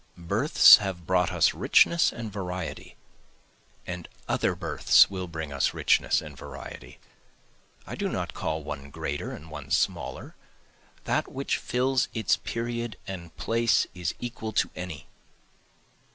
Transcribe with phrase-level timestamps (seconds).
[0.17, 2.95] Births have brought us richness and variety,
[3.85, 6.97] And other births will bring us richness and variety.
[7.85, 10.33] I do not call one greater and one smaller,
[11.03, 15.05] That which fills its period and place is equal to any.